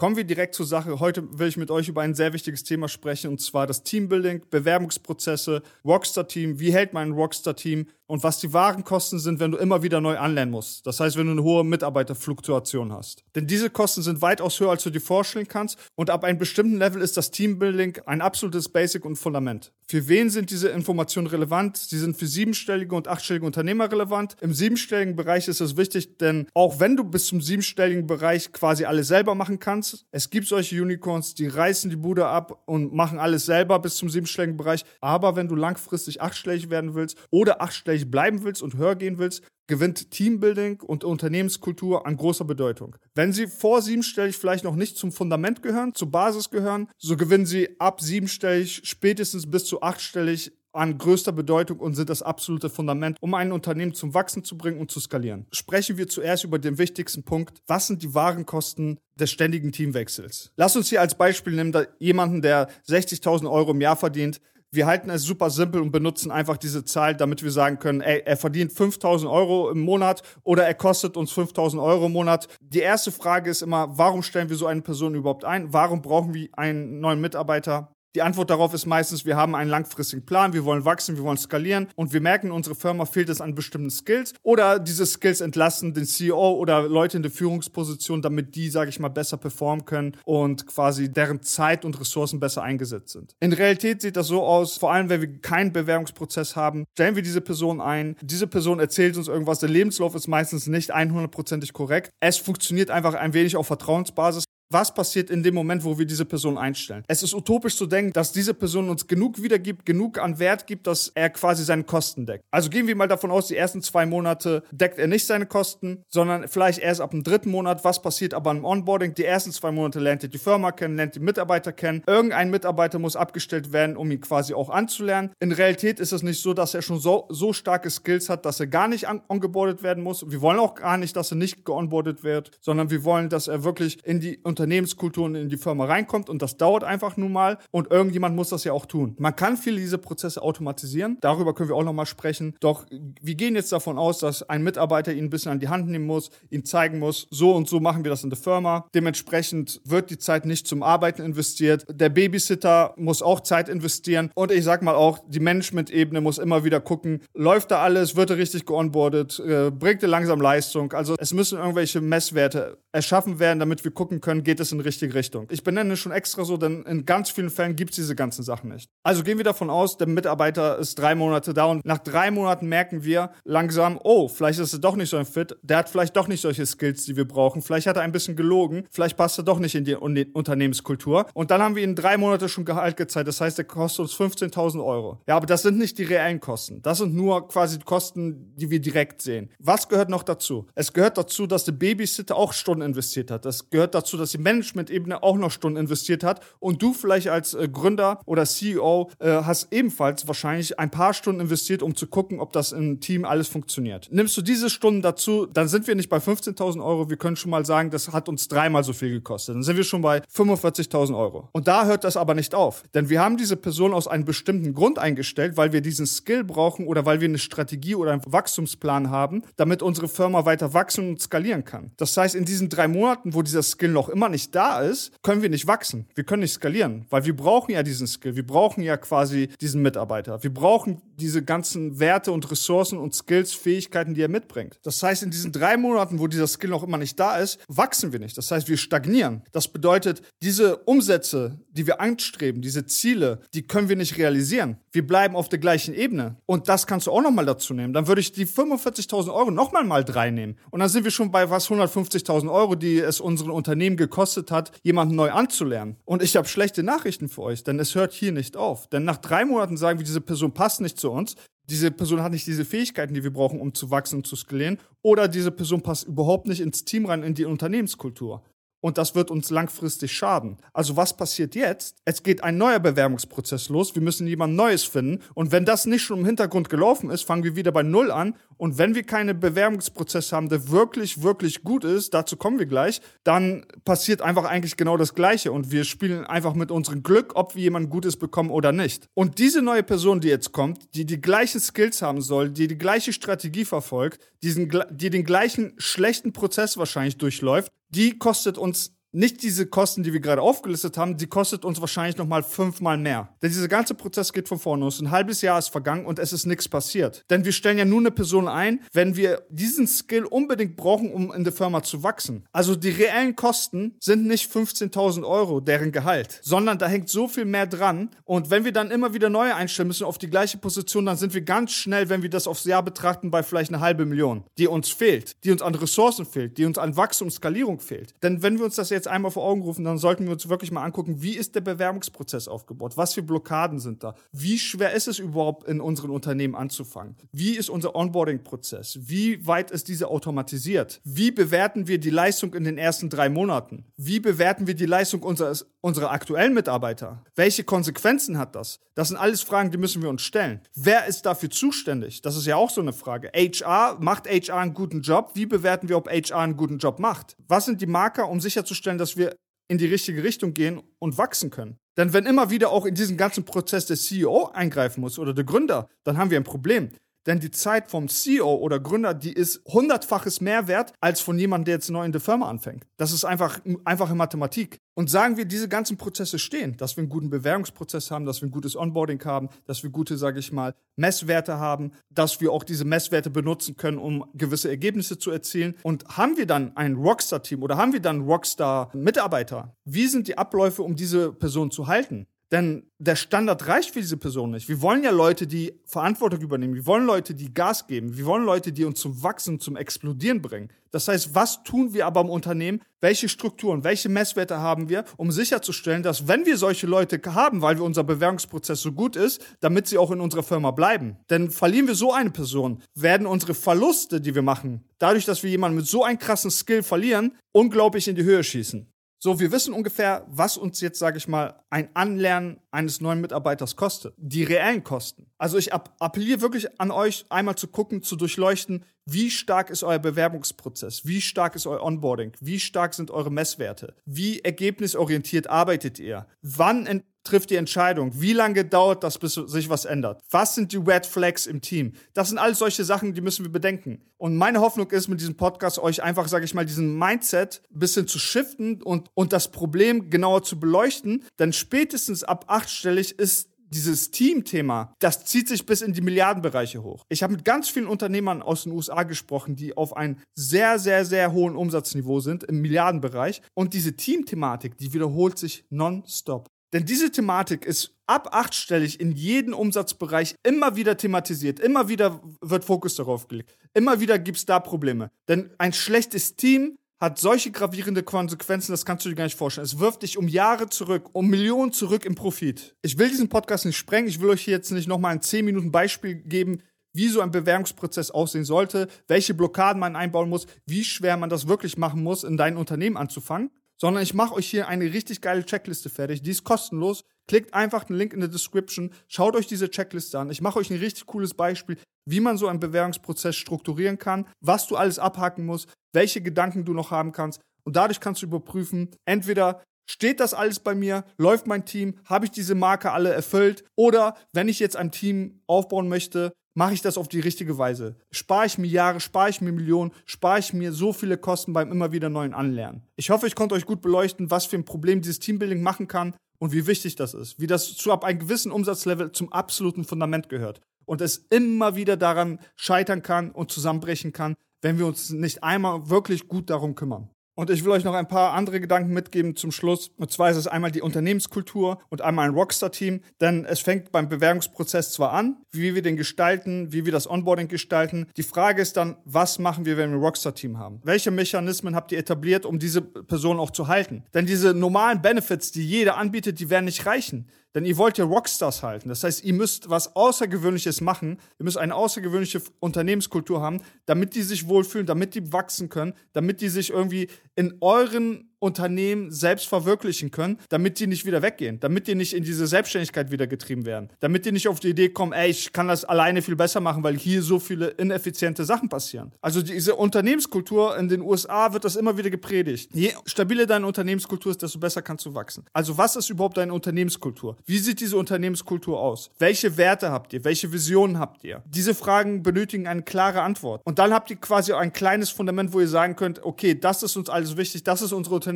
Kommen 0.00 0.16
wir 0.16 0.24
direkt 0.24 0.54
zur 0.54 0.64
Sache. 0.64 0.98
Heute 0.98 1.38
will 1.38 1.48
ich 1.48 1.58
mit 1.58 1.70
euch 1.70 1.86
über 1.88 2.00
ein 2.00 2.14
sehr 2.14 2.32
wichtiges 2.32 2.64
Thema 2.64 2.88
sprechen, 2.88 3.28
und 3.28 3.38
zwar 3.42 3.66
das 3.66 3.82
Teambuilding, 3.82 4.46
Bewerbungsprozesse, 4.48 5.62
Rockstar-Team. 5.84 6.58
Wie 6.58 6.72
hält 6.72 6.94
man 6.94 7.08
ein 7.08 7.12
Rockstar-Team? 7.12 7.86
Und 8.10 8.24
was 8.24 8.40
die 8.40 8.52
wahren 8.52 8.82
Kosten 8.82 9.20
sind, 9.20 9.38
wenn 9.38 9.52
du 9.52 9.56
immer 9.56 9.84
wieder 9.84 10.00
neu 10.00 10.18
anlernen 10.18 10.50
musst. 10.50 10.84
Das 10.84 10.98
heißt, 10.98 11.16
wenn 11.16 11.26
du 11.26 11.32
eine 11.32 11.44
hohe 11.44 11.64
Mitarbeiterfluktuation 11.64 12.92
hast. 12.92 13.22
Denn 13.36 13.46
diese 13.46 13.70
Kosten 13.70 14.02
sind 14.02 14.20
weitaus 14.20 14.58
höher, 14.58 14.70
als 14.70 14.82
du 14.82 14.90
dir 14.90 15.00
vorstellen 15.00 15.46
kannst. 15.46 15.78
Und 15.94 16.10
ab 16.10 16.24
einem 16.24 16.38
bestimmten 16.38 16.76
Level 16.76 17.00
ist 17.02 17.16
das 17.16 17.30
Teambuilding 17.30 17.98
ein 18.06 18.20
absolutes 18.20 18.68
Basic 18.68 19.04
und 19.04 19.14
Fundament. 19.14 19.72
Für 19.90 20.06
wen 20.06 20.30
sind 20.30 20.50
diese 20.50 20.68
Informationen 20.68 21.26
relevant? 21.26 21.76
Sie 21.76 21.98
sind 21.98 22.16
für 22.16 22.26
siebenstellige 22.26 22.94
und 22.94 23.08
achtstellige 23.08 23.44
Unternehmer 23.44 23.90
relevant. 23.90 24.36
Im 24.40 24.54
siebenstelligen 24.54 25.16
Bereich 25.16 25.48
ist 25.48 25.60
es 25.60 25.76
wichtig, 25.76 26.18
denn 26.18 26.46
auch 26.54 26.78
wenn 26.78 26.96
du 26.96 27.02
bis 27.02 27.26
zum 27.26 27.40
siebenstelligen 27.40 28.06
Bereich 28.06 28.52
quasi 28.52 28.84
alles 28.84 29.08
selber 29.08 29.34
machen 29.34 29.58
kannst, 29.58 30.06
es 30.12 30.30
gibt 30.30 30.46
solche 30.46 30.80
Unicorns, 30.80 31.34
die 31.34 31.48
reißen 31.48 31.90
die 31.90 31.96
Bude 31.96 32.26
ab 32.26 32.62
und 32.66 32.92
machen 32.92 33.18
alles 33.18 33.46
selber 33.46 33.80
bis 33.80 33.96
zum 33.96 34.08
siebenstelligen 34.10 34.56
Bereich. 34.56 34.84
Aber 35.00 35.34
wenn 35.34 35.48
du 35.48 35.56
langfristig 35.56 36.20
achtstellig 36.20 36.70
werden 36.70 36.94
willst 36.94 37.18
oder 37.30 37.60
achtstellig 37.60 37.99
erfolgreich 38.00 38.10
bleiben 38.10 38.44
willst 38.44 38.62
und 38.62 38.76
höher 38.76 38.96
gehen 38.96 39.18
willst, 39.18 39.42
gewinnt 39.66 40.10
Teambuilding 40.10 40.80
und 40.80 41.04
Unternehmenskultur 41.04 42.06
an 42.06 42.16
großer 42.16 42.44
Bedeutung. 42.44 42.96
Wenn 43.14 43.32
sie 43.32 43.46
vor 43.46 43.82
siebenstellig 43.82 44.36
vielleicht 44.36 44.64
noch 44.64 44.74
nicht 44.74 44.96
zum 44.96 45.12
Fundament 45.12 45.62
gehören, 45.62 45.94
zur 45.94 46.10
Basis 46.10 46.50
gehören, 46.50 46.88
so 46.98 47.16
gewinnen 47.16 47.46
sie 47.46 47.78
ab 47.78 48.00
siebenstellig 48.00 48.80
spätestens 48.84 49.48
bis 49.48 49.64
zu 49.64 49.82
achtstellig 49.82 50.52
an 50.72 50.98
größter 50.98 51.32
Bedeutung 51.32 51.80
und 51.80 51.94
sind 51.94 52.10
das 52.10 52.22
absolute 52.22 52.70
Fundament, 52.70 53.16
um 53.20 53.34
ein 53.34 53.50
Unternehmen 53.50 53.92
zum 53.92 54.14
Wachsen 54.14 54.44
zu 54.44 54.56
bringen 54.56 54.78
und 54.78 54.90
zu 54.90 55.00
skalieren. 55.00 55.46
Sprechen 55.50 55.98
wir 55.98 56.06
zuerst 56.06 56.44
über 56.44 56.60
den 56.60 56.78
wichtigsten 56.78 57.24
Punkt. 57.24 57.60
Was 57.66 57.88
sind 57.88 58.02
die 58.02 58.14
wahren 58.14 58.46
Kosten 58.46 58.98
des 59.16 59.32
ständigen 59.32 59.72
Teamwechsels? 59.72 60.52
Lass 60.56 60.76
uns 60.76 60.88
hier 60.88 61.00
als 61.00 61.16
Beispiel 61.16 61.54
nehmen, 61.54 61.74
jemanden, 61.98 62.40
der 62.40 62.68
60.000 62.88 63.50
Euro 63.50 63.72
im 63.72 63.80
Jahr 63.80 63.96
verdient, 63.96 64.40
wir 64.72 64.86
halten 64.86 65.10
es 65.10 65.24
super 65.24 65.50
simpel 65.50 65.80
und 65.80 65.90
benutzen 65.90 66.30
einfach 66.30 66.56
diese 66.56 66.84
Zahl, 66.84 67.16
damit 67.16 67.42
wir 67.42 67.50
sagen 67.50 67.78
können, 67.78 68.00
ey, 68.00 68.22
er 68.24 68.36
verdient 68.36 68.72
5000 68.72 69.30
Euro 69.30 69.70
im 69.70 69.80
Monat 69.80 70.22
oder 70.44 70.64
er 70.64 70.74
kostet 70.74 71.16
uns 71.16 71.32
5000 71.32 71.82
Euro 71.82 72.06
im 72.06 72.12
Monat. 72.12 72.46
Die 72.60 72.80
erste 72.80 73.10
Frage 73.10 73.50
ist 73.50 73.62
immer, 73.62 73.98
warum 73.98 74.22
stellen 74.22 74.48
wir 74.48 74.56
so 74.56 74.66
eine 74.66 74.82
Person 74.82 75.14
überhaupt 75.14 75.44
ein? 75.44 75.72
Warum 75.72 76.02
brauchen 76.02 76.34
wir 76.34 76.48
einen 76.52 77.00
neuen 77.00 77.20
Mitarbeiter? 77.20 77.92
Die 78.16 78.22
Antwort 78.22 78.50
darauf 78.50 78.74
ist 78.74 78.86
meistens, 78.86 79.24
wir 79.24 79.36
haben 79.36 79.54
einen 79.54 79.70
langfristigen 79.70 80.26
Plan, 80.26 80.52
wir 80.52 80.64
wollen 80.64 80.84
wachsen, 80.84 81.16
wir 81.16 81.22
wollen 81.22 81.38
skalieren 81.38 81.86
und 81.94 82.12
wir 82.12 82.20
merken, 82.20 82.50
unsere 82.50 82.74
Firma 82.74 83.04
fehlt 83.04 83.28
es 83.28 83.40
an 83.40 83.54
bestimmten 83.54 83.90
Skills 83.90 84.34
oder 84.42 84.80
diese 84.80 85.06
Skills 85.06 85.40
entlassen 85.40 85.94
den 85.94 86.06
CEO 86.06 86.54
oder 86.54 86.88
Leute 86.88 87.18
in 87.18 87.22
der 87.22 87.30
Führungsposition, 87.30 88.20
damit 88.20 88.56
die, 88.56 88.68
sage 88.68 88.90
ich 88.90 88.98
mal, 88.98 89.10
besser 89.10 89.36
performen 89.36 89.84
können 89.84 90.16
und 90.24 90.66
quasi 90.66 91.12
deren 91.12 91.42
Zeit 91.42 91.84
und 91.84 92.00
Ressourcen 92.00 92.40
besser 92.40 92.64
eingesetzt 92.64 93.10
sind. 93.10 93.36
In 93.38 93.52
Realität 93.52 94.02
sieht 94.02 94.16
das 94.16 94.26
so 94.26 94.42
aus, 94.42 94.76
vor 94.76 94.92
allem 94.92 95.08
wenn 95.08 95.20
wir 95.20 95.40
keinen 95.40 95.72
Bewerbungsprozess 95.72 96.56
haben, 96.56 96.86
stellen 96.94 97.14
wir 97.14 97.22
diese 97.22 97.40
Person 97.40 97.80
ein, 97.80 98.16
diese 98.22 98.48
Person 98.48 98.80
erzählt 98.80 99.16
uns 99.18 99.28
irgendwas, 99.28 99.60
der 99.60 99.68
Lebenslauf 99.68 100.16
ist 100.16 100.26
meistens 100.26 100.66
nicht 100.66 100.92
100%ig 100.92 101.72
korrekt. 101.72 102.10
Es 102.18 102.38
funktioniert 102.38 102.90
einfach 102.90 103.14
ein 103.14 103.34
wenig 103.34 103.56
auf 103.56 103.68
Vertrauensbasis 103.68 104.46
was 104.70 104.94
passiert 104.94 105.30
in 105.30 105.42
dem 105.42 105.54
Moment, 105.54 105.84
wo 105.84 105.98
wir 105.98 106.06
diese 106.06 106.24
Person 106.24 106.56
einstellen. 106.56 107.02
Es 107.08 107.22
ist 107.22 107.34
utopisch 107.34 107.76
zu 107.76 107.86
denken, 107.86 108.12
dass 108.12 108.32
diese 108.32 108.54
Person 108.54 108.88
uns 108.88 109.06
genug 109.06 109.42
wiedergibt, 109.42 109.84
genug 109.84 110.18
an 110.18 110.38
Wert 110.38 110.66
gibt, 110.66 110.86
dass 110.86 111.08
er 111.08 111.30
quasi 111.30 111.64
seine 111.64 111.82
Kosten 111.82 112.24
deckt. 112.24 112.44
Also 112.52 112.70
gehen 112.70 112.86
wir 112.86 112.94
mal 112.94 113.08
davon 113.08 113.32
aus, 113.32 113.48
die 113.48 113.56
ersten 113.56 113.82
zwei 113.82 114.06
Monate 114.06 114.62
deckt 114.70 114.98
er 114.98 115.08
nicht 115.08 115.26
seine 115.26 115.46
Kosten, 115.46 116.04
sondern 116.08 116.46
vielleicht 116.46 116.78
erst 116.78 117.00
ab 117.00 117.10
dem 117.10 117.24
dritten 117.24 117.50
Monat. 117.50 117.84
Was 117.84 118.00
passiert 118.00 118.32
aber 118.32 118.52
im 118.52 118.64
Onboarding? 118.64 119.14
Die 119.14 119.24
ersten 119.24 119.50
zwei 119.50 119.72
Monate 119.72 119.98
lernt 119.98 120.22
er 120.22 120.28
die 120.28 120.38
Firma 120.38 120.70
kennen, 120.70 120.96
lernt 120.96 121.16
die 121.16 121.20
Mitarbeiter 121.20 121.72
kennen. 121.72 122.04
Irgendein 122.06 122.50
Mitarbeiter 122.50 123.00
muss 123.00 123.16
abgestellt 123.16 123.72
werden, 123.72 123.96
um 123.96 124.10
ihn 124.10 124.20
quasi 124.20 124.54
auch 124.54 124.70
anzulernen. 124.70 125.32
In 125.40 125.50
Realität 125.50 125.98
ist 125.98 126.12
es 126.12 126.22
nicht 126.22 126.40
so, 126.40 126.54
dass 126.54 126.74
er 126.74 126.82
schon 126.82 127.00
so, 127.00 127.26
so 127.28 127.52
starke 127.52 127.90
Skills 127.90 128.28
hat, 128.28 128.46
dass 128.46 128.60
er 128.60 128.68
gar 128.68 128.86
nicht 128.86 129.08
ongeboardet 129.28 129.82
werden 129.82 130.04
muss. 130.04 130.30
Wir 130.30 130.40
wollen 130.40 130.60
auch 130.60 130.76
gar 130.76 130.96
nicht, 130.96 131.16
dass 131.16 131.32
er 131.32 131.36
nicht 131.36 131.64
geonboardet 131.64 132.22
wird, 132.22 132.52
sondern 132.60 132.90
wir 132.90 133.02
wollen, 133.02 133.28
dass 133.28 133.48
er 133.48 133.64
wirklich 133.64 134.04
in 134.04 134.20
die 134.20 134.38
Unternehmenskultur 134.60 135.34
in 135.34 135.48
die 135.48 135.56
Firma 135.56 135.86
reinkommt 135.86 136.28
und 136.28 136.42
das 136.42 136.58
dauert 136.58 136.84
einfach 136.84 137.16
nun 137.16 137.32
mal 137.32 137.58
und 137.70 137.90
irgendjemand 137.90 138.36
muss 138.36 138.50
das 138.50 138.64
ja 138.64 138.74
auch 138.74 138.84
tun. 138.84 139.16
Man 139.18 139.34
kann 139.34 139.56
viele 139.56 139.78
dieser 139.78 139.96
Prozesse 139.96 140.42
automatisieren, 140.42 141.16
darüber 141.22 141.54
können 141.54 141.70
wir 141.70 141.76
auch 141.76 141.84
nochmal 141.84 142.04
sprechen, 142.04 142.54
doch 142.60 142.84
wir 142.90 143.34
gehen 143.34 143.54
jetzt 143.54 143.72
davon 143.72 143.96
aus, 143.96 144.18
dass 144.18 144.42
ein 144.50 144.62
Mitarbeiter 144.62 145.14
ihn 145.14 145.24
ein 145.24 145.30
bisschen 145.30 145.52
an 145.52 145.60
die 145.60 145.68
Hand 145.68 145.88
nehmen 145.88 146.06
muss, 146.06 146.30
ihn 146.50 146.66
zeigen 146.66 146.98
muss, 146.98 147.26
so 147.30 147.54
und 147.54 147.70
so 147.70 147.80
machen 147.80 148.04
wir 148.04 148.10
das 148.10 148.22
in 148.22 148.28
der 148.28 148.38
Firma. 148.38 148.86
Dementsprechend 148.94 149.80
wird 149.84 150.10
die 150.10 150.18
Zeit 150.18 150.44
nicht 150.44 150.66
zum 150.66 150.82
Arbeiten 150.82 151.22
investiert. 151.22 151.86
Der 151.88 152.10
Babysitter 152.10 152.92
muss 152.98 153.22
auch 153.22 153.40
Zeit 153.40 153.70
investieren 153.70 154.30
und 154.34 154.52
ich 154.52 154.64
sag 154.64 154.82
mal 154.82 154.94
auch, 154.94 155.20
die 155.26 155.40
Management-Ebene 155.40 156.20
muss 156.20 156.36
immer 156.36 156.64
wieder 156.64 156.80
gucken, 156.80 157.22
läuft 157.34 157.70
da 157.70 157.80
alles, 157.80 158.14
wird 158.14 158.28
er 158.28 158.36
richtig 158.36 158.66
geonboardet, 158.66 159.40
äh, 159.40 159.70
bringt 159.70 160.02
er 160.02 160.10
langsam 160.10 160.40
Leistung. 160.40 160.92
Also 160.92 161.14
es 161.18 161.32
müssen 161.32 161.58
irgendwelche 161.58 162.02
Messwerte 162.02 162.76
erschaffen 162.92 163.38
werden, 163.38 163.58
damit 163.58 163.84
wir 163.84 163.90
gucken 163.92 164.20
können, 164.20 164.42
geht 164.50 164.58
es 164.58 164.72
in 164.72 164.78
die 164.78 164.84
richtige 164.84 165.14
Richtung. 165.14 165.46
Ich 165.48 165.62
benenne 165.62 165.92
es 165.92 166.00
schon 166.00 166.10
extra 166.10 166.44
so, 166.44 166.56
denn 166.56 166.82
in 166.82 167.06
ganz 167.06 167.30
vielen 167.30 167.50
Fällen 167.50 167.76
gibt 167.76 167.90
es 167.90 167.96
diese 167.96 168.16
ganzen 168.16 168.42
Sachen 168.42 168.72
nicht. 168.72 168.90
Also 169.04 169.22
gehen 169.22 169.38
wir 169.38 169.44
davon 169.44 169.70
aus, 169.70 169.96
der 169.96 170.08
Mitarbeiter 170.08 170.76
ist 170.78 170.98
drei 170.98 171.14
Monate 171.14 171.54
da 171.54 171.66
und 171.66 171.84
nach 171.84 171.98
drei 171.98 172.32
Monaten 172.32 172.66
merken 172.66 173.04
wir 173.04 173.30
langsam, 173.44 174.00
oh, 174.02 174.26
vielleicht 174.26 174.58
ist 174.58 174.72
er 174.72 174.80
doch 174.80 174.96
nicht 174.96 175.08
so 175.08 175.18
ein 175.18 175.24
Fit, 175.24 175.56
der 175.62 175.76
hat 175.76 175.88
vielleicht 175.88 176.16
doch 176.16 176.26
nicht 176.26 176.40
solche 176.40 176.66
Skills, 176.66 177.04
die 177.04 177.14
wir 177.14 177.28
brauchen, 177.28 177.62
vielleicht 177.62 177.86
hat 177.86 177.94
er 177.94 178.02
ein 178.02 178.10
bisschen 178.10 178.34
gelogen, 178.34 178.88
vielleicht 178.90 179.16
passt 179.16 179.38
er 179.38 179.44
doch 179.44 179.60
nicht 179.60 179.76
in 179.76 179.84
die 179.84 179.94
Unternehmenskultur. 179.94 181.26
Und 181.32 181.52
dann 181.52 181.62
haben 181.62 181.76
wir 181.76 181.84
ihm 181.84 181.94
drei 181.94 182.16
Monate 182.16 182.48
schon 182.48 182.64
Gehalt 182.64 182.96
gezeigt, 182.96 183.28
das 183.28 183.40
heißt, 183.40 183.56
der 183.56 183.66
kostet 183.66 184.00
uns 184.00 184.16
15.000 184.16 184.84
Euro. 184.84 185.20
Ja, 185.28 185.36
aber 185.36 185.46
das 185.46 185.62
sind 185.62 185.78
nicht 185.78 185.96
die 185.96 186.04
reellen 186.04 186.40
Kosten. 186.40 186.82
Das 186.82 186.98
sind 186.98 187.14
nur 187.14 187.46
quasi 187.46 187.78
die 187.78 187.84
Kosten, 187.84 188.52
die 188.56 188.68
wir 188.68 188.80
direkt 188.80 189.22
sehen. 189.22 189.48
Was 189.60 189.88
gehört 189.88 190.08
noch 190.08 190.24
dazu? 190.24 190.66
Es 190.74 190.92
gehört 190.92 191.18
dazu, 191.18 191.46
dass 191.46 191.64
der 191.64 191.72
Babysitter 191.72 192.34
auch 192.34 192.52
Stunden 192.52 192.82
investiert 192.82 193.30
hat. 193.30 193.44
Das 193.44 193.70
gehört 193.70 193.94
dazu, 193.94 194.16
dass 194.16 194.32
die 194.32 194.38
Management-Ebene 194.42 195.22
auch 195.22 195.36
noch 195.36 195.50
Stunden 195.50 195.78
investiert 195.78 196.24
hat. 196.24 196.40
Und 196.58 196.82
du 196.82 196.92
vielleicht 196.92 197.28
als 197.28 197.54
äh, 197.54 197.68
Gründer 197.68 198.20
oder 198.26 198.44
CEO 198.44 199.10
äh, 199.18 199.28
hast 199.28 199.68
ebenfalls 199.72 200.26
wahrscheinlich 200.26 200.78
ein 200.78 200.90
paar 200.90 201.14
Stunden 201.14 201.40
investiert, 201.40 201.82
um 201.82 201.94
zu 201.94 202.06
gucken, 202.06 202.40
ob 202.40 202.52
das 202.52 202.72
im 202.72 203.00
Team 203.00 203.24
alles 203.24 203.48
funktioniert. 203.48 204.08
Nimmst 204.10 204.36
du 204.36 204.42
diese 204.42 204.70
Stunden 204.70 205.02
dazu, 205.02 205.46
dann 205.46 205.68
sind 205.68 205.86
wir 205.86 205.94
nicht 205.94 206.08
bei 206.08 206.18
15.000 206.18 206.84
Euro. 206.84 207.10
Wir 207.10 207.16
können 207.16 207.36
schon 207.36 207.50
mal 207.50 207.64
sagen, 207.64 207.90
das 207.90 208.08
hat 208.12 208.28
uns 208.28 208.48
dreimal 208.48 208.84
so 208.84 208.92
viel 208.92 209.10
gekostet. 209.10 209.54
Dann 209.54 209.62
sind 209.62 209.76
wir 209.76 209.84
schon 209.84 210.02
bei 210.02 210.22
45.000 210.22 211.16
Euro. 211.16 211.48
Und 211.52 211.68
da 211.68 211.86
hört 211.86 212.04
das 212.04 212.16
aber 212.16 212.34
nicht 212.34 212.54
auf. 212.54 212.82
Denn 212.94 213.08
wir 213.08 213.20
haben 213.20 213.36
diese 213.36 213.56
Person 213.56 213.92
aus 213.92 214.08
einem 214.08 214.24
bestimmten 214.24 214.74
Grund 214.74 214.98
eingestellt, 214.98 215.56
weil 215.56 215.72
wir 215.72 215.80
diesen 215.80 216.06
Skill 216.06 216.44
brauchen 216.44 216.86
oder 216.86 217.04
weil 217.04 217.20
wir 217.20 217.28
eine 217.28 217.38
Strategie 217.38 217.94
oder 217.94 218.12
einen 218.12 218.22
Wachstumsplan 218.26 219.10
haben, 219.10 219.42
damit 219.56 219.82
unsere 219.82 220.08
Firma 220.08 220.44
weiter 220.44 220.74
wachsen 220.74 221.10
und 221.10 221.20
skalieren 221.20 221.64
kann. 221.64 221.92
Das 221.96 222.16
heißt, 222.16 222.34
in 222.34 222.44
diesen 222.44 222.68
drei 222.68 222.88
Monaten, 222.88 223.34
wo 223.34 223.42
dieser 223.42 223.62
Skill 223.62 223.90
noch 223.90 224.08
immer 224.08 224.28
nicht 224.30 224.54
da 224.54 224.80
ist, 224.80 225.12
können 225.22 225.42
wir 225.42 225.50
nicht 225.50 225.66
wachsen. 225.66 226.06
Wir 226.14 226.24
können 226.24 226.42
nicht 226.42 226.54
skalieren, 226.54 227.06
weil 227.10 227.24
wir 227.24 227.36
brauchen 227.36 227.72
ja 227.72 227.82
diesen 227.82 228.06
Skill. 228.06 228.36
Wir 228.36 228.46
brauchen 228.46 228.82
ja 228.82 228.96
quasi 228.96 229.48
diesen 229.60 229.82
Mitarbeiter. 229.82 230.42
Wir 230.42 230.52
brauchen 230.52 231.02
diese 231.16 231.42
ganzen 231.44 231.98
Werte 232.00 232.32
und 232.32 232.50
Ressourcen 232.50 232.98
und 232.98 233.14
Skills, 233.14 233.52
Fähigkeiten, 233.52 234.14
die 234.14 234.22
er 234.22 234.28
mitbringt. 234.28 234.78
Das 234.82 235.02
heißt, 235.02 235.22
in 235.22 235.30
diesen 235.30 235.52
drei 235.52 235.76
Monaten, 235.76 236.18
wo 236.18 236.26
dieser 236.26 236.46
Skill 236.46 236.70
noch 236.70 236.82
immer 236.82 236.98
nicht 236.98 237.20
da 237.20 237.36
ist, 237.36 237.58
wachsen 237.68 238.12
wir 238.12 238.18
nicht. 238.18 238.38
Das 238.38 238.50
heißt, 238.50 238.68
wir 238.68 238.76
stagnieren. 238.76 239.42
Das 239.52 239.68
bedeutet, 239.68 240.22
diese 240.42 240.78
Umsätze, 240.78 241.60
die 241.70 241.86
wir 241.86 242.00
anstreben, 242.00 242.62
diese 242.62 242.86
Ziele, 242.86 243.40
die 243.54 243.66
können 243.66 243.88
wir 243.88 243.96
nicht 243.96 244.16
realisieren. 244.16 244.78
Wir 244.92 245.06
bleiben 245.06 245.36
auf 245.36 245.48
der 245.48 245.60
gleichen 245.60 245.94
Ebene. 245.94 246.36
Und 246.46 246.68
das 246.68 246.86
kannst 246.86 247.06
du 247.06 247.12
auch 247.12 247.22
nochmal 247.22 247.46
dazu 247.46 247.74
nehmen. 247.74 247.92
Dann 247.92 248.08
würde 248.08 248.20
ich 248.20 248.32
die 248.32 248.46
45.000 248.46 249.32
Euro 249.32 249.52
nochmal 249.52 249.84
mal 249.84 250.04
drei 250.04 250.30
nehmen. 250.30 250.56
Und 250.70 250.80
dann 250.80 250.88
sind 250.88 251.04
wir 251.04 251.12
schon 251.12 251.30
bei 251.30 251.48
was 251.48 251.68
150.000 251.68 252.52
Euro 252.52 252.74
die 252.74 252.98
es 252.98 253.20
unseren 253.20 253.50
Unternehmen 253.50 253.96
gekostet 253.96 254.50
hat, 254.50 254.72
jemanden 254.82 255.14
neu 255.14 255.30
anzulernen. 255.30 255.96
Und 256.04 256.22
ich 256.22 256.36
habe 256.36 256.48
schlechte 256.48 256.82
Nachrichten 256.82 257.28
für 257.28 257.42
euch, 257.42 257.62
denn 257.62 257.78
es 257.78 257.94
hört 257.94 258.12
hier 258.12 258.32
nicht 258.32 258.56
auf. 258.56 258.88
Denn 258.88 259.04
nach 259.04 259.18
drei 259.18 259.44
Monaten 259.44 259.76
sagen 259.76 260.00
wir, 260.00 260.04
diese 260.04 260.20
Person 260.20 260.52
passt 260.52 260.80
nicht 260.80 260.98
zu 260.98 261.12
uns. 261.12 261.36
Diese 261.68 261.92
Person 261.92 262.20
hat 262.20 262.32
nicht 262.32 262.48
diese 262.48 262.64
Fähigkeiten, 262.64 263.14
die 263.14 263.22
wir 263.22 263.32
brauchen, 263.32 263.60
um 263.60 263.72
zu 263.72 263.92
wachsen 263.92 264.16
und 264.16 264.26
zu 264.26 264.34
skalieren. 264.34 264.78
Oder 265.02 265.28
diese 265.28 265.52
Person 265.52 265.82
passt 265.82 266.08
überhaupt 266.08 266.48
nicht 266.48 266.60
ins 266.60 266.84
Team 266.84 267.06
rein, 267.06 267.22
in 267.22 267.34
die 267.34 267.44
Unternehmenskultur. 267.44 268.42
Und 268.80 268.98
das 268.98 269.14
wird 269.14 269.30
uns 269.30 269.50
langfristig 269.50 270.12
schaden. 270.12 270.56
Also 270.72 270.96
was 270.96 271.16
passiert 271.16 271.54
jetzt? 271.54 271.96
Es 272.04 272.22
geht 272.22 272.42
ein 272.42 272.56
neuer 272.56 272.80
Bewerbungsprozess 272.80 273.68
los. 273.68 273.94
Wir 273.94 274.02
müssen 274.02 274.26
jemand 274.26 274.54
Neues 274.54 274.84
finden. 274.84 275.22
Und 275.34 275.52
wenn 275.52 275.64
das 275.64 275.86
nicht 275.86 276.02
schon 276.02 276.20
im 276.20 276.26
Hintergrund 276.26 276.68
gelaufen 276.68 277.10
ist, 277.10 277.22
fangen 277.22 277.44
wir 277.44 277.56
wieder 277.56 277.72
bei 277.72 277.82
Null 277.82 278.10
an. 278.10 278.34
Und 278.56 278.78
wenn 278.78 278.94
wir 278.94 279.02
keinen 279.02 279.38
Bewerbungsprozess 279.40 280.32
haben, 280.32 280.48
der 280.48 280.70
wirklich, 280.70 281.22
wirklich 281.22 281.62
gut 281.62 281.84
ist, 281.84 282.14
dazu 282.14 282.36
kommen 282.36 282.58
wir 282.58 282.66
gleich, 282.66 283.00
dann 283.24 283.66
passiert 283.84 284.22
einfach 284.22 284.44
eigentlich 284.44 284.76
genau 284.76 284.96
das 284.96 285.14
Gleiche. 285.14 285.52
Und 285.52 285.70
wir 285.70 285.84
spielen 285.84 286.24
einfach 286.26 286.54
mit 286.54 286.70
unserem 286.70 287.02
Glück, 287.02 287.32
ob 287.36 287.54
wir 287.54 287.62
jemand 287.62 287.90
Gutes 287.90 288.16
bekommen 288.16 288.50
oder 288.50 288.72
nicht. 288.72 289.08
Und 289.14 289.38
diese 289.38 289.62
neue 289.62 289.82
Person, 289.82 290.20
die 290.20 290.28
jetzt 290.28 290.52
kommt, 290.52 290.94
die 290.94 291.04
die 291.04 291.20
gleichen 291.20 291.60
Skills 291.60 292.02
haben 292.02 292.20
soll, 292.20 292.50
die 292.50 292.66
die 292.66 292.78
gleiche 292.78 293.12
Strategie 293.12 293.64
verfolgt, 293.64 294.20
diesen, 294.42 294.70
die 294.90 295.10
den 295.10 295.24
gleichen 295.24 295.74
schlechten 295.78 296.32
Prozess 296.32 296.76
wahrscheinlich 296.76 297.18
durchläuft, 297.18 297.72
die 297.90 298.18
kostet 298.18 298.58
uns 298.58 298.96
nicht 299.12 299.42
diese 299.42 299.66
Kosten, 299.66 300.02
die 300.02 300.12
wir 300.12 300.20
gerade 300.20 300.42
aufgelistet 300.42 300.96
haben, 300.96 301.16
die 301.16 301.26
kostet 301.26 301.64
uns 301.64 301.80
wahrscheinlich 301.80 302.16
nochmal 302.16 302.42
fünfmal 302.42 302.96
mehr. 302.96 303.28
Denn 303.42 303.50
dieser 303.50 303.68
ganze 303.68 303.94
Prozess 303.94 304.32
geht 304.32 304.48
von 304.48 304.58
vorne 304.58 304.84
los. 304.84 305.00
Ein 305.00 305.10
halbes 305.10 305.42
Jahr 305.42 305.58
ist 305.58 305.68
vergangen 305.68 306.06
und 306.06 306.18
es 306.18 306.32
ist 306.32 306.46
nichts 306.46 306.68
passiert. 306.68 307.24
Denn 307.30 307.44
wir 307.44 307.52
stellen 307.52 307.78
ja 307.78 307.84
nur 307.84 308.00
eine 308.00 308.10
Person 308.10 308.48
ein, 308.48 308.80
wenn 308.92 309.16
wir 309.16 309.42
diesen 309.50 309.86
Skill 309.86 310.24
unbedingt 310.24 310.76
brauchen, 310.76 311.12
um 311.12 311.32
in 311.32 311.44
der 311.44 311.52
Firma 311.52 311.82
zu 311.82 312.02
wachsen. 312.02 312.44
Also 312.52 312.76
die 312.76 312.90
reellen 312.90 313.36
Kosten 313.36 313.96
sind 314.00 314.26
nicht 314.26 314.50
15.000 314.52 315.26
Euro, 315.26 315.60
deren 315.60 315.92
Gehalt, 315.92 316.38
sondern 316.42 316.78
da 316.78 316.86
hängt 316.86 317.08
so 317.08 317.28
viel 317.28 317.44
mehr 317.44 317.66
dran. 317.66 318.10
Und 318.24 318.50
wenn 318.50 318.64
wir 318.64 318.72
dann 318.72 318.90
immer 318.90 319.12
wieder 319.14 319.28
neue 319.28 319.54
einstellen 319.54 319.88
müssen 319.88 320.04
auf 320.04 320.18
die 320.18 320.30
gleiche 320.30 320.58
Position, 320.58 321.06
dann 321.06 321.16
sind 321.16 321.34
wir 321.34 321.42
ganz 321.42 321.72
schnell, 321.72 322.08
wenn 322.08 322.22
wir 322.22 322.30
das 322.30 322.46
aufs 322.46 322.64
Jahr 322.64 322.82
betrachten, 322.82 323.30
bei 323.30 323.42
vielleicht 323.42 323.72
eine 323.72 323.80
halbe 323.80 324.06
Million, 324.06 324.44
die 324.58 324.68
uns 324.68 324.90
fehlt, 324.90 325.44
die 325.44 325.50
uns 325.50 325.62
an 325.62 325.74
Ressourcen 325.74 326.26
fehlt, 326.26 326.58
die 326.58 326.64
uns 326.64 326.78
an 326.78 326.96
Wachstum, 326.96 327.30
Skalierung 327.30 327.80
fehlt. 327.80 328.14
Denn 328.22 328.42
wenn 328.42 328.58
wir 328.58 328.64
uns 328.64 328.76
das 328.76 328.90
jetzt 328.90 328.99
jetzt 329.00 329.08
einmal 329.08 329.30
vor 329.30 329.44
Augen 329.44 329.62
rufen, 329.62 329.84
dann 329.84 329.98
sollten 329.98 330.24
wir 330.24 330.32
uns 330.32 330.48
wirklich 330.48 330.70
mal 330.70 330.84
angucken, 330.84 331.22
wie 331.22 331.36
ist 331.36 331.54
der 331.54 331.62
Bewerbungsprozess 331.62 332.48
aufgebaut? 332.48 332.96
Was 332.96 333.14
für 333.14 333.22
Blockaden 333.22 333.78
sind 333.78 334.04
da? 334.04 334.14
Wie 334.30 334.58
schwer 334.58 334.92
ist 334.92 335.08
es 335.08 335.18
überhaupt 335.18 335.66
in 335.66 335.80
unseren 335.80 336.10
Unternehmen 336.10 336.54
anzufangen? 336.54 337.16
Wie 337.32 337.56
ist 337.56 337.70
unser 337.70 337.94
Onboarding-Prozess? 337.94 338.98
Wie 339.02 339.46
weit 339.46 339.70
ist 339.70 339.88
diese 339.88 340.08
automatisiert? 340.08 341.00
Wie 341.04 341.30
bewerten 341.30 341.88
wir 341.88 341.98
die 341.98 342.10
Leistung 342.10 342.54
in 342.54 342.64
den 342.64 342.76
ersten 342.76 343.08
drei 343.08 343.30
Monaten? 343.30 343.86
Wie 343.96 344.20
bewerten 344.20 344.66
wir 344.66 344.74
die 344.74 344.86
Leistung 344.86 345.22
unseres, 345.22 345.66
unserer 345.80 346.10
aktuellen 346.10 346.52
Mitarbeiter? 346.52 347.24
Welche 347.34 347.64
Konsequenzen 347.64 348.36
hat 348.36 348.54
das? 348.54 348.80
Das 348.94 349.08
sind 349.08 349.16
alles 349.16 349.40
Fragen, 349.40 349.70
die 349.70 349.78
müssen 349.78 350.02
wir 350.02 350.10
uns 350.10 350.20
stellen. 350.20 350.60
Wer 350.74 351.06
ist 351.06 351.22
dafür 351.22 351.48
zuständig? 351.48 352.20
Das 352.20 352.36
ist 352.36 352.46
ja 352.46 352.56
auch 352.56 352.68
so 352.68 352.82
eine 352.82 352.92
Frage. 352.92 353.30
HR, 353.34 353.96
macht 354.00 354.28
HR 354.28 354.58
einen 354.58 354.74
guten 354.74 355.00
Job? 355.00 355.30
Wie 355.34 355.46
bewerten 355.46 355.88
wir, 355.88 355.96
ob 355.96 356.10
HR 356.10 356.40
einen 356.40 356.56
guten 356.56 356.76
Job 356.76 356.98
macht? 356.98 357.36
Was 357.48 357.64
sind 357.64 357.80
die 357.80 357.86
Marker, 357.86 358.28
um 358.28 358.40
sicherzustellen, 358.40 358.89
sicherstellen, 358.90 358.98
dass 358.98 359.16
wir 359.16 359.36
in 359.68 359.78
die 359.78 359.86
richtige 359.86 360.24
Richtung 360.24 360.52
gehen 360.52 360.82
und 360.98 361.16
wachsen 361.16 361.50
können. 361.50 361.78
Denn 361.96 362.12
wenn 362.12 362.26
immer 362.26 362.50
wieder 362.50 362.70
auch 362.70 362.86
in 362.86 362.94
diesen 362.94 363.16
ganzen 363.16 363.44
Prozess 363.44 363.86
der 363.86 363.96
CEO 363.96 364.50
eingreifen 364.52 365.00
muss 365.00 365.18
oder 365.18 365.32
der 365.32 365.44
Gründer, 365.44 365.88
dann 366.04 366.18
haben 366.18 366.30
wir 366.30 366.38
ein 366.38 366.44
Problem. 366.44 366.90
Denn 367.26 367.40
die 367.40 367.50
Zeit 367.50 367.90
vom 367.90 368.08
CEO 368.08 368.54
oder 368.54 368.80
Gründer, 368.80 369.12
die 369.12 369.32
ist 369.32 369.62
hundertfaches 369.66 370.40
mehr 370.40 370.68
wert 370.68 370.92
als 371.00 371.20
von 371.20 371.38
jemandem, 371.38 371.66
der 371.66 371.74
jetzt 371.74 371.90
neu 371.90 372.04
in 372.04 372.12
der 372.12 372.20
Firma 372.20 372.48
anfängt. 372.48 372.86
Das 372.96 373.12
ist 373.12 373.24
einfach 373.24 373.60
einfache 373.84 374.14
Mathematik. 374.14 374.78
Und 374.94 375.08
sagen 375.10 375.36
wir, 375.36 375.44
diese 375.44 375.68
ganzen 375.68 375.96
Prozesse 375.96 376.38
stehen, 376.38 376.76
dass 376.76 376.96
wir 376.96 377.02
einen 377.02 377.10
guten 377.10 377.30
Bewerbungsprozess 377.30 378.10
haben, 378.10 378.24
dass 378.24 378.40
wir 378.40 378.48
ein 378.48 378.52
gutes 378.52 378.76
Onboarding 378.76 379.24
haben, 379.24 379.48
dass 379.66 379.82
wir 379.82 379.90
gute, 379.90 380.16
sage 380.16 380.38
ich 380.38 380.52
mal, 380.52 380.74
Messwerte 380.96 381.58
haben, 381.58 381.92
dass 382.10 382.40
wir 382.40 382.52
auch 382.52 382.64
diese 382.64 382.84
Messwerte 382.84 383.30
benutzen 383.30 383.76
können, 383.76 383.98
um 383.98 384.24
gewisse 384.34 384.68
Ergebnisse 384.68 385.18
zu 385.18 385.30
erzielen. 385.30 385.74
Und 385.82 386.04
haben 386.08 386.36
wir 386.36 386.46
dann 386.46 386.76
ein 386.76 386.94
Rockstar-Team 386.94 387.62
oder 387.62 387.76
haben 387.76 387.92
wir 387.92 388.00
dann 388.00 388.22
Rockstar-Mitarbeiter? 388.22 389.74
Wie 389.84 390.06
sind 390.06 390.28
die 390.28 390.38
Abläufe, 390.38 390.82
um 390.82 390.96
diese 390.96 391.32
Person 391.32 391.70
zu 391.70 391.86
halten? 391.86 392.26
Denn 392.52 392.90
der 392.98 393.14
Standard 393.14 393.68
reicht 393.68 393.92
für 393.92 394.00
diese 394.00 394.16
Person 394.16 394.50
nicht. 394.50 394.68
Wir 394.68 394.82
wollen 394.82 395.04
ja 395.04 395.12
Leute, 395.12 395.46
die 395.46 395.80
Verantwortung 395.84 396.40
übernehmen. 396.40 396.74
Wir 396.74 396.86
wollen 396.86 397.06
Leute, 397.06 397.32
die 397.32 397.54
Gas 397.54 397.86
geben. 397.86 398.16
Wir 398.16 398.26
wollen 398.26 398.44
Leute, 398.44 398.72
die 398.72 398.84
uns 398.84 399.00
zum 399.00 399.22
Wachsen, 399.22 399.60
zum 399.60 399.76
Explodieren 399.76 400.42
bringen. 400.42 400.68
Das 400.90 401.06
heißt, 401.06 401.34
was 401.34 401.62
tun 401.62 401.94
wir 401.94 402.06
aber 402.06 402.22
im 402.22 402.28
Unternehmen? 402.28 402.82
Welche 403.00 403.28
Strukturen, 403.28 403.84
welche 403.84 404.08
Messwerte 404.08 404.58
haben 404.58 404.88
wir, 404.88 405.04
um 405.16 405.30
sicherzustellen, 405.30 406.02
dass 406.02 406.26
wenn 406.26 406.44
wir 406.44 406.56
solche 406.56 406.88
Leute 406.88 407.20
haben, 407.32 407.62
weil 407.62 407.80
unser 407.80 408.02
Bewerbungsprozess 408.02 408.82
so 408.82 408.90
gut 408.90 409.14
ist, 409.14 409.40
damit 409.60 409.86
sie 409.86 409.98
auch 409.98 410.10
in 410.10 410.20
unserer 410.20 410.42
Firma 410.42 410.72
bleiben. 410.72 411.16
Denn 411.30 411.50
verlieren 411.50 411.86
wir 411.86 411.94
so 411.94 412.12
eine 412.12 412.30
Person, 412.30 412.82
werden 412.94 413.28
unsere 413.28 413.54
Verluste, 413.54 414.20
die 414.20 414.34
wir 414.34 414.42
machen, 414.42 414.84
dadurch, 414.98 415.24
dass 415.24 415.44
wir 415.44 415.50
jemanden 415.50 415.76
mit 415.76 415.86
so 415.86 416.02
einem 416.02 416.18
krassen 416.18 416.50
Skill 416.50 416.82
verlieren, 416.82 417.36
unglaublich 417.52 418.08
in 418.08 418.16
die 418.16 418.24
Höhe 418.24 418.42
schießen. 418.42 418.90
So, 419.22 419.38
wir 419.38 419.52
wissen 419.52 419.74
ungefähr, 419.74 420.24
was 420.28 420.56
uns 420.56 420.80
jetzt, 420.80 420.98
sage 420.98 421.18
ich 421.18 421.28
mal, 421.28 421.62
ein 421.68 421.90
Anlernen 421.92 422.58
eines 422.70 423.00
neuen 423.00 423.20
Mitarbeiters 423.20 423.76
kostet. 423.76 424.14
Die 424.16 424.44
reellen 424.44 424.84
Kosten. 424.84 425.26
Also 425.38 425.58
ich 425.58 425.72
appelliere 425.72 426.40
wirklich 426.40 426.80
an 426.80 426.90
euch, 426.90 427.24
einmal 427.28 427.56
zu 427.56 427.68
gucken, 427.68 428.02
zu 428.02 428.16
durchleuchten, 428.16 428.84
wie 429.06 429.30
stark 429.30 429.70
ist 429.70 429.82
euer 429.82 429.98
Bewerbungsprozess? 429.98 431.04
Wie 431.04 431.20
stark 431.20 431.56
ist 431.56 431.66
euer 431.66 431.82
Onboarding? 431.82 432.32
Wie 432.40 432.60
stark 432.60 432.94
sind 432.94 433.10
eure 433.10 433.30
Messwerte? 433.30 433.94
Wie 434.04 434.40
ergebnisorientiert 434.40 435.48
arbeitet 435.48 435.98
ihr? 435.98 436.26
Wann 436.42 436.86
trifft 437.24 437.50
die 437.50 437.56
Entscheidung? 437.56 438.12
Wie 438.14 438.32
lange 438.32 438.64
dauert 438.64 439.04
das, 439.04 439.18
bis 439.18 439.34
sich 439.34 439.68
was 439.68 439.84
ändert? 439.84 440.22
Was 440.30 440.54
sind 440.54 440.72
die 440.72 440.78
Red 440.78 441.06
Flags 441.06 441.46
im 441.46 441.60
Team? 441.60 441.92
Das 442.14 442.28
sind 442.28 442.38
alles 442.38 442.58
solche 442.58 442.84
Sachen, 442.84 443.14
die 443.14 443.20
müssen 443.20 443.44
wir 443.44 443.52
bedenken. 443.52 444.02
Und 444.16 444.36
meine 444.36 444.60
Hoffnung 444.60 444.90
ist 444.90 445.08
mit 445.08 445.20
diesem 445.20 445.36
Podcast 445.36 445.78
euch 445.78 446.02
einfach, 446.02 446.28
sage 446.28 446.44
ich 446.44 446.54
mal, 446.54 446.66
diesen 446.66 446.98
Mindset 446.98 447.62
ein 447.74 447.78
bisschen 447.78 448.06
zu 448.06 448.18
shiften 448.18 448.82
und, 448.82 449.08
und 449.14 449.32
das 449.32 449.50
Problem 449.50 450.10
genauer 450.10 450.42
zu 450.42 450.58
beleuchten. 450.58 451.24
Denn 451.38 451.52
spätestens 451.52 452.24
ab 452.24 452.44
achtstellig 452.60 453.18
ist 453.18 453.48
dieses 453.70 454.10
Team-Thema, 454.10 454.94
das 454.98 455.24
zieht 455.24 455.48
sich 455.48 455.64
bis 455.64 455.80
in 455.80 455.92
die 455.92 456.00
Milliardenbereiche 456.02 456.82
hoch. 456.82 457.04
Ich 457.08 457.22
habe 457.22 457.34
mit 457.34 457.44
ganz 457.44 457.70
vielen 457.70 457.86
Unternehmern 457.86 458.42
aus 458.42 458.64
den 458.64 458.72
USA 458.72 459.04
gesprochen, 459.04 459.56
die 459.56 459.76
auf 459.76 459.96
einem 459.96 460.16
sehr, 460.34 460.78
sehr, 460.78 461.04
sehr 461.04 461.32
hohen 461.32 461.56
Umsatzniveau 461.56 462.20
sind, 462.20 462.44
im 462.44 462.60
Milliardenbereich. 462.60 463.40
Und 463.54 463.72
diese 463.72 463.96
Team-Thematik, 463.96 464.76
die 464.76 464.92
wiederholt 464.92 465.38
sich 465.38 465.64
nonstop. 465.70 466.48
Denn 466.72 466.84
diese 466.84 467.10
Thematik 467.10 467.64
ist 467.64 467.96
ab 468.06 468.28
achtstellig 468.32 469.00
in 469.00 469.12
jedem 469.12 469.54
Umsatzbereich 469.54 470.34
immer 470.42 470.76
wieder 470.76 470.96
thematisiert. 470.96 471.60
Immer 471.60 471.88
wieder 471.88 472.20
wird 472.40 472.64
Fokus 472.64 472.96
darauf 472.96 473.28
gelegt. 473.28 473.56
Immer 473.72 474.00
wieder 474.00 474.18
gibt 474.18 474.38
es 474.38 474.46
da 474.46 474.60
Probleme. 474.60 475.10
Denn 475.28 475.50
ein 475.58 475.72
schlechtes 475.72 476.36
Team 476.36 476.76
hat 477.00 477.18
solche 477.18 477.50
gravierende 477.50 478.02
Konsequenzen, 478.02 478.72
das 478.72 478.84
kannst 478.84 479.04
du 479.04 479.08
dir 479.08 479.14
gar 479.14 479.24
nicht 479.24 479.38
vorstellen. 479.38 479.64
Es 479.64 479.78
wirft 479.78 480.02
dich 480.02 480.18
um 480.18 480.28
Jahre 480.28 480.68
zurück, 480.68 481.08
um 481.12 481.28
Millionen 481.28 481.72
zurück 481.72 482.04
im 482.04 482.14
Profit. 482.14 482.76
Ich 482.82 482.98
will 482.98 483.08
diesen 483.08 483.28
Podcast 483.28 483.64
nicht 483.64 483.78
sprengen. 483.78 484.08
Ich 484.08 484.20
will 484.20 484.28
euch 484.28 484.42
hier 484.42 484.54
jetzt 484.54 484.70
nicht 484.70 484.88
nochmal 484.88 485.12
ein 485.12 485.22
10 485.22 485.44
Minuten 485.44 485.72
Beispiel 485.72 486.16
geben, 486.16 486.62
wie 486.92 487.08
so 487.08 487.20
ein 487.20 487.30
Bewerbungsprozess 487.30 488.10
aussehen 488.10 488.44
sollte, 488.44 488.88
welche 489.08 489.32
Blockaden 489.32 489.80
man 489.80 489.96
einbauen 489.96 490.28
muss, 490.28 490.46
wie 490.66 490.84
schwer 490.84 491.16
man 491.16 491.30
das 491.30 491.48
wirklich 491.48 491.78
machen 491.78 492.02
muss, 492.02 492.24
in 492.24 492.36
dein 492.36 492.56
Unternehmen 492.56 492.96
anzufangen 492.96 493.50
sondern 493.80 494.02
ich 494.02 494.12
mache 494.12 494.34
euch 494.34 494.46
hier 494.46 494.68
eine 494.68 494.92
richtig 494.92 495.22
geile 495.22 495.44
Checkliste 495.44 495.88
fertig. 495.88 496.20
Die 496.20 496.30
ist 496.30 496.44
kostenlos. 496.44 497.04
Klickt 497.26 497.54
einfach 497.54 497.84
den 497.84 497.96
Link 497.96 498.12
in 498.12 498.20
der 498.20 498.28
Description, 498.28 498.92
schaut 499.08 499.36
euch 499.36 499.46
diese 499.46 499.70
Checkliste 499.70 500.18
an. 500.18 500.30
Ich 500.30 500.42
mache 500.42 500.58
euch 500.58 500.68
ein 500.70 500.78
richtig 500.78 501.06
cooles 501.06 501.32
Beispiel, 501.32 501.78
wie 502.10 502.20
man 502.20 502.36
so 502.36 502.48
einen 502.48 502.60
Bewerbungsprozess 502.60 503.36
strukturieren 503.36 503.98
kann, 503.98 504.26
was 504.40 504.66
du 504.66 504.76
alles 504.76 504.98
abhaken 504.98 505.46
musst, 505.46 505.68
welche 505.92 506.20
Gedanken 506.20 506.64
du 506.64 506.72
noch 506.72 506.90
haben 506.90 507.12
kannst. 507.12 507.40
Und 507.64 507.76
dadurch 507.76 508.00
kannst 508.00 508.22
du 508.22 508.26
überprüfen, 508.26 508.90
entweder 509.04 509.62
steht 509.88 510.20
das 510.20 510.34
alles 510.34 510.60
bei 510.60 510.74
mir, 510.74 511.04
läuft 511.18 511.46
mein 511.46 511.64
Team, 511.64 511.94
habe 512.04 512.24
ich 512.24 512.30
diese 512.30 512.54
Marke 512.54 512.92
alle 512.92 513.12
erfüllt 513.12 513.64
oder 513.76 514.16
wenn 514.32 514.48
ich 514.48 514.60
jetzt 514.60 514.76
ein 514.76 514.92
Team 514.92 515.42
aufbauen 515.46 515.88
möchte, 515.88 516.32
mache 516.54 516.74
ich 516.74 516.82
das 516.82 516.98
auf 516.98 517.08
die 517.08 517.20
richtige 517.20 517.58
Weise? 517.58 517.96
Spare 518.10 518.46
ich 518.46 518.58
mir 518.58 518.66
Jahre, 518.66 519.00
spare 519.00 519.30
ich 519.30 519.40
mir 519.40 519.52
Millionen, 519.52 519.92
spare 520.04 520.38
ich 520.38 520.52
mir 520.52 520.72
so 520.72 520.92
viele 520.92 521.18
Kosten 521.18 521.52
beim 521.52 521.70
immer 521.70 521.92
wieder 521.92 522.08
neuen 522.08 522.34
Anlernen? 522.34 522.82
Ich 522.96 523.10
hoffe, 523.10 523.26
ich 523.26 523.34
konnte 523.34 523.54
euch 523.54 523.66
gut 523.66 523.82
beleuchten, 523.82 524.30
was 524.30 524.46
für 524.46 524.56
ein 524.56 524.64
Problem 524.64 525.00
dieses 525.00 525.18
Teambuilding 525.18 525.62
machen 525.62 525.86
kann 525.86 526.14
und 526.38 526.52
wie 526.52 526.66
wichtig 526.66 526.96
das 526.96 527.14
ist, 527.14 527.38
wie 527.38 527.46
das 527.46 527.74
zu 527.74 527.92
ab 527.92 528.04
einem 528.04 528.20
gewissen 528.20 528.52
Umsatzlevel 528.52 529.12
zum 529.12 529.32
absoluten 529.32 529.84
Fundament 529.84 530.28
gehört 530.28 530.60
und 530.90 531.00
es 531.00 531.18
immer 531.30 531.76
wieder 531.76 531.96
daran 531.96 532.40
scheitern 532.56 533.04
kann 533.04 533.30
und 533.30 533.52
zusammenbrechen 533.52 534.12
kann, 534.12 534.34
wenn 534.60 534.76
wir 534.76 534.86
uns 534.86 535.10
nicht 535.10 535.44
einmal 535.44 535.88
wirklich 535.88 536.26
gut 536.26 536.50
darum 536.50 536.74
kümmern. 536.74 537.08
Und 537.36 537.48
ich 537.48 537.64
will 537.64 537.70
euch 537.70 537.84
noch 537.84 537.94
ein 537.94 538.08
paar 538.08 538.34
andere 538.34 538.60
Gedanken 538.60 538.92
mitgeben 538.92 539.36
zum 539.36 539.52
Schluss. 539.52 539.92
Und 539.96 540.10
zwar 540.10 540.30
ist 540.30 540.36
es 540.36 540.48
einmal 540.48 540.72
die 540.72 540.82
Unternehmenskultur 540.82 541.78
und 541.88 542.02
einmal 542.02 542.28
ein 542.28 542.34
Rockstar-Team. 542.34 543.00
Denn 543.20 543.44
es 543.44 543.60
fängt 543.60 543.92
beim 543.92 544.08
Bewerbungsprozess 544.08 544.92
zwar 544.92 545.12
an, 545.12 545.36
wie 545.52 545.74
wir 545.74 545.80
den 545.80 545.96
gestalten, 545.96 546.72
wie 546.72 546.84
wir 546.84 546.92
das 546.92 547.08
Onboarding 547.08 547.48
gestalten. 547.48 548.08
Die 548.16 548.24
Frage 548.24 548.60
ist 548.60 548.76
dann, 548.76 548.96
was 549.04 549.38
machen 549.38 549.64
wir, 549.64 549.78
wenn 549.78 549.90
wir 549.90 549.96
ein 549.96 550.02
Rockstar-Team 550.02 550.58
haben? 550.58 550.80
Welche 550.82 551.12
Mechanismen 551.12 551.74
habt 551.74 551.92
ihr 551.92 551.98
etabliert, 551.98 552.44
um 552.44 552.58
diese 552.58 552.82
Person 552.82 553.38
auch 553.38 553.52
zu 553.52 553.68
halten? 553.68 554.04
Denn 554.12 554.26
diese 554.26 554.52
normalen 554.52 555.00
Benefits, 555.00 555.52
die 555.52 555.66
jeder 555.66 555.96
anbietet, 555.96 556.40
die 556.40 556.50
werden 556.50 556.66
nicht 556.66 556.84
reichen. 556.84 557.30
Denn 557.54 557.64
ihr 557.64 557.76
wollt 557.76 557.98
ja 557.98 558.04
Rockstars 558.04 558.62
halten. 558.62 558.88
Das 558.88 559.02
heißt, 559.02 559.24
ihr 559.24 559.34
müsst 559.34 559.68
was 559.68 559.96
Außergewöhnliches 559.96 560.80
machen. 560.80 561.18
Ihr 561.38 561.44
müsst 561.44 561.58
eine 561.58 561.74
außergewöhnliche 561.74 562.42
Unternehmenskultur 562.60 563.42
haben, 563.42 563.60
damit 563.86 564.14
die 564.14 564.22
sich 564.22 564.48
wohlfühlen, 564.48 564.86
damit 564.86 565.14
die 565.14 565.32
wachsen 565.32 565.68
können, 565.68 565.94
damit 566.12 566.40
die 566.40 566.48
sich 566.48 566.70
irgendwie 566.70 567.08
in 567.34 567.56
euren 567.60 568.29
Unternehmen 568.40 569.10
selbst 569.10 569.46
verwirklichen 569.46 570.10
können, 570.10 570.38
damit 570.48 570.80
die 570.80 570.86
nicht 570.86 571.06
wieder 571.06 571.22
weggehen, 571.22 571.60
damit 571.60 571.86
die 571.86 571.94
nicht 571.94 572.14
in 572.14 572.24
diese 572.24 572.46
Selbstständigkeit 572.46 573.10
wieder 573.10 573.26
getrieben 573.26 573.66
werden, 573.66 573.90
damit 574.00 574.26
die 574.26 574.32
nicht 574.32 574.48
auf 574.48 574.58
die 574.60 574.70
Idee 574.70 574.88
kommen, 574.88 575.12
ey, 575.12 575.30
ich 575.30 575.52
kann 575.52 575.68
das 575.68 575.84
alleine 575.84 576.22
viel 576.22 576.36
besser 576.36 576.60
machen, 576.60 576.82
weil 576.82 576.96
hier 576.96 577.22
so 577.22 577.38
viele 577.38 577.68
ineffiziente 577.68 578.44
Sachen 578.44 578.68
passieren. 578.68 579.12
Also 579.20 579.42
diese 579.42 579.76
Unternehmenskultur 579.76 580.76
in 580.76 580.88
den 580.88 581.02
USA 581.02 581.52
wird 581.52 581.64
das 581.64 581.76
immer 581.76 581.96
wieder 581.96 582.10
gepredigt. 582.10 582.70
Je 582.72 582.92
stabiler 583.04 583.46
deine 583.46 583.66
Unternehmenskultur 583.66 584.32
ist, 584.32 584.42
desto 584.42 584.58
besser 584.58 584.82
kannst 584.82 585.04
du 585.06 585.14
wachsen. 585.14 585.44
Also 585.52 585.76
was 585.76 585.96
ist 585.96 586.10
überhaupt 586.10 586.36
deine 586.36 586.52
Unternehmenskultur? 586.52 587.36
Wie 587.44 587.58
sieht 587.58 587.80
diese 587.80 587.96
Unternehmenskultur 587.96 588.80
aus? 588.80 589.10
Welche 589.18 589.56
Werte 589.56 589.90
habt 589.90 590.12
ihr? 590.12 590.24
Welche 590.24 590.52
Visionen 590.52 590.98
habt 590.98 591.24
ihr? 591.24 591.42
Diese 591.46 591.74
Fragen 591.74 592.22
benötigen 592.22 592.66
eine 592.66 592.82
klare 592.82 593.22
Antwort. 593.22 593.60
Und 593.64 593.78
dann 593.78 593.92
habt 593.92 594.10
ihr 594.10 594.16
quasi 594.16 594.52
ein 594.52 594.72
kleines 594.72 595.10
Fundament, 595.10 595.52
wo 595.52 595.60
ihr 595.60 595.68
sagen 595.68 595.96
könnt, 595.96 596.24
okay, 596.24 596.58
das 596.58 596.82
ist 596.82 596.96
uns 596.96 597.10
alles 597.10 597.36
wichtig, 597.36 597.62
das 597.64 597.82
ist 597.82 597.92
unsere 597.92 598.14
Unternehmenskultur. 598.14 598.29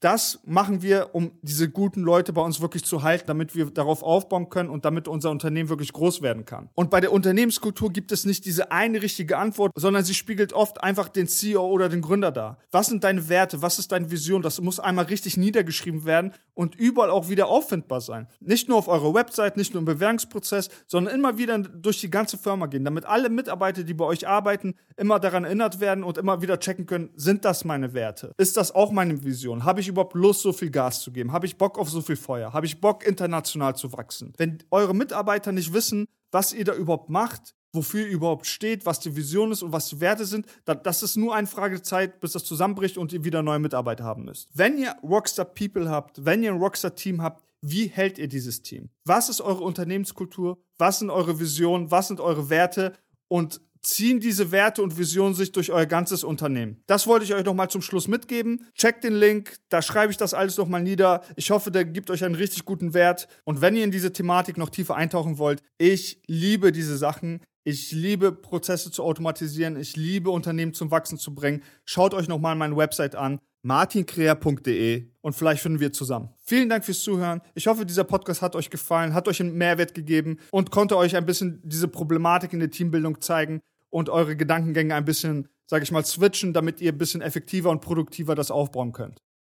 Das 0.00 0.40
machen 0.44 0.82
wir, 0.82 1.10
um 1.12 1.32
diese 1.42 1.68
guten 1.68 2.02
Leute 2.02 2.32
bei 2.32 2.42
uns 2.42 2.60
wirklich 2.60 2.84
zu 2.84 3.02
halten, 3.02 3.24
damit 3.26 3.54
wir 3.54 3.66
darauf 3.66 4.02
aufbauen 4.02 4.48
können 4.48 4.70
und 4.70 4.84
damit 4.84 5.08
unser 5.08 5.30
Unternehmen 5.30 5.68
wirklich 5.68 5.92
groß 5.92 6.22
werden 6.22 6.44
kann. 6.44 6.68
Und 6.74 6.90
bei 6.90 7.00
der 7.00 7.12
Unternehmenskultur 7.12 7.92
gibt 7.92 8.12
es 8.12 8.24
nicht 8.24 8.44
diese 8.44 8.70
eine 8.72 9.02
richtige 9.02 9.38
Antwort, 9.38 9.72
sondern 9.74 10.04
sie 10.04 10.14
spiegelt 10.14 10.52
oft 10.52 10.82
einfach 10.82 11.08
den 11.08 11.26
CEO 11.28 11.66
oder 11.66 11.88
den 11.88 12.00
Gründer 12.00 12.32
dar. 12.32 12.58
Was 12.70 12.86
sind 12.86 13.04
deine 13.04 13.28
Werte? 13.28 13.62
Was 13.62 13.78
ist 13.78 13.92
deine 13.92 14.10
Vision? 14.10 14.42
Das 14.42 14.60
muss 14.60 14.80
einmal 14.80 15.06
richtig 15.06 15.36
niedergeschrieben 15.36 16.04
werden 16.04 16.32
und 16.54 16.74
überall 16.74 17.10
auch 17.10 17.28
wieder 17.28 17.48
auffindbar 17.48 18.00
sein. 18.00 18.28
Nicht 18.40 18.68
nur 18.68 18.78
auf 18.78 18.88
eurer 18.88 19.14
Website, 19.14 19.56
nicht 19.56 19.74
nur 19.74 19.80
im 19.80 19.86
Bewerbungsprozess, 19.86 20.70
sondern 20.86 21.14
immer 21.14 21.38
wieder 21.38 21.58
durch 21.58 22.00
die 22.00 22.10
ganze 22.10 22.38
Firma 22.38 22.66
gehen, 22.66 22.84
damit 22.84 23.04
alle 23.04 23.28
Mitarbeiter, 23.28 23.84
die 23.84 23.94
bei 23.94 24.04
euch 24.04 24.26
arbeiten, 24.26 24.74
immer 24.96 25.18
daran 25.20 25.44
erinnert 25.44 25.80
werden 25.80 26.04
und 26.04 26.18
immer 26.18 26.42
wieder 26.42 26.58
checken 26.58 26.86
können, 26.86 27.10
sind 27.16 27.44
das 27.44 27.64
meine 27.64 27.94
Werte? 27.94 28.32
Ist 28.36 28.56
das 28.56 28.74
auch 28.74 28.92
meine 29.04 29.22
Vision? 29.24 29.64
Habe 29.64 29.80
ich 29.80 29.88
überhaupt 29.88 30.14
Lust, 30.14 30.42
so 30.42 30.52
viel 30.52 30.70
Gas 30.70 31.00
zu 31.00 31.12
geben? 31.12 31.32
Habe 31.32 31.46
ich 31.46 31.56
Bock 31.56 31.78
auf 31.78 31.90
so 31.90 32.00
viel 32.00 32.16
Feuer? 32.16 32.52
Habe 32.52 32.66
ich 32.66 32.80
Bock, 32.80 33.06
international 33.06 33.76
zu 33.76 33.92
wachsen? 33.92 34.32
Wenn 34.36 34.58
eure 34.70 34.94
Mitarbeiter 34.94 35.52
nicht 35.52 35.72
wissen, 35.72 36.06
was 36.30 36.52
ihr 36.52 36.64
da 36.64 36.74
überhaupt 36.74 37.10
macht, 37.10 37.54
wofür 37.72 38.06
ihr 38.06 38.12
überhaupt 38.12 38.46
steht, 38.46 38.86
was 38.86 39.00
die 39.00 39.16
Vision 39.16 39.52
ist 39.52 39.62
und 39.62 39.72
was 39.72 39.88
die 39.88 40.00
Werte 40.00 40.24
sind, 40.24 40.46
das 40.64 41.02
ist 41.02 41.16
nur 41.16 41.34
eine 41.34 41.46
Frage 41.46 41.76
der 41.76 41.82
Zeit, 41.82 42.20
bis 42.20 42.32
das 42.32 42.44
zusammenbricht 42.44 42.98
und 42.98 43.12
ihr 43.12 43.24
wieder 43.24 43.42
neue 43.42 43.58
Mitarbeiter 43.58 44.04
haben 44.04 44.24
müsst. 44.24 44.48
Wenn 44.54 44.78
ihr 44.78 44.94
Rockstar 45.02 45.44
People 45.44 45.88
habt, 45.88 46.24
wenn 46.24 46.42
ihr 46.42 46.52
ein 46.52 46.58
Rockstar 46.58 46.94
Team 46.94 47.20
habt, 47.20 47.44
wie 47.60 47.86
hält 47.86 48.18
ihr 48.18 48.28
dieses 48.28 48.62
Team? 48.62 48.90
Was 49.04 49.28
ist 49.28 49.40
eure 49.40 49.64
Unternehmenskultur? 49.64 50.58
Was 50.78 50.98
sind 50.98 51.10
eure 51.10 51.40
Visionen? 51.40 51.90
Was 51.90 52.08
sind 52.08 52.20
eure 52.20 52.50
Werte? 52.50 52.92
Und 53.28 53.60
ziehen 53.84 54.20
diese 54.20 54.50
Werte 54.50 54.82
und 54.82 54.98
Visionen 54.98 55.34
sich 55.34 55.52
durch 55.52 55.70
euer 55.70 55.86
ganzes 55.86 56.24
Unternehmen. 56.24 56.82
Das 56.86 57.06
wollte 57.06 57.24
ich 57.24 57.34
euch 57.34 57.44
noch 57.44 57.54
mal 57.54 57.68
zum 57.68 57.82
Schluss 57.82 58.08
mitgeben. 58.08 58.66
Checkt 58.74 59.04
den 59.04 59.14
Link, 59.14 59.56
da 59.68 59.82
schreibe 59.82 60.10
ich 60.10 60.16
das 60.16 60.34
alles 60.34 60.56
noch 60.56 60.68
mal 60.68 60.82
nieder. 60.82 61.22
Ich 61.36 61.50
hoffe, 61.50 61.70
der 61.70 61.84
gibt 61.84 62.10
euch 62.10 62.24
einen 62.24 62.34
richtig 62.34 62.64
guten 62.64 62.94
Wert. 62.94 63.28
Und 63.44 63.60
wenn 63.60 63.76
ihr 63.76 63.84
in 63.84 63.90
diese 63.90 64.12
Thematik 64.12 64.56
noch 64.56 64.70
tiefer 64.70 64.96
eintauchen 64.96 65.38
wollt, 65.38 65.62
ich 65.78 66.22
liebe 66.26 66.72
diese 66.72 66.96
Sachen. 66.96 67.40
Ich 67.66 67.92
liebe 67.92 68.32
Prozesse 68.32 68.90
zu 68.90 69.02
automatisieren. 69.02 69.76
Ich 69.76 69.96
liebe 69.96 70.30
Unternehmen 70.30 70.74
zum 70.74 70.90
Wachsen 70.90 71.18
zu 71.18 71.34
bringen. 71.34 71.62
Schaut 71.84 72.12
euch 72.12 72.28
noch 72.28 72.38
mal 72.38 72.54
meine 72.54 72.76
Website 72.76 73.14
an 73.14 73.38
martinkrea.de 73.64 75.08
und 75.22 75.32
vielleicht 75.32 75.62
finden 75.62 75.80
wir 75.80 75.90
zusammen. 75.90 76.28
Vielen 76.44 76.68
Dank 76.68 76.84
fürs 76.84 77.00
Zuhören. 77.00 77.40
Ich 77.54 77.66
hoffe, 77.66 77.86
dieser 77.86 78.04
Podcast 78.04 78.42
hat 78.42 78.54
euch 78.56 78.68
gefallen, 78.68 79.14
hat 79.14 79.26
euch 79.26 79.40
einen 79.40 79.54
Mehrwert 79.54 79.94
gegeben 79.94 80.36
und 80.50 80.70
konnte 80.70 80.98
euch 80.98 81.16
ein 81.16 81.24
bisschen 81.24 81.62
diese 81.64 81.88
Problematik 81.88 82.52
in 82.52 82.60
der 82.60 82.70
Teambildung 82.70 83.22
zeigen 83.22 83.62
und 83.94 84.10
eure 84.10 84.34
Gedankengänge 84.34 84.92
ein 84.96 85.04
bisschen, 85.04 85.48
sage 85.66 85.84
ich 85.84 85.92
mal, 85.92 86.04
switchen, 86.04 86.52
damit 86.52 86.80
ihr 86.80 86.90
ein 86.90 86.98
bisschen 86.98 87.22
effektiver 87.22 87.70
und 87.70 87.80
produktiver 87.80 88.34
das 88.34 88.50
aufbauen 88.50 88.90
könnt. 88.90 89.22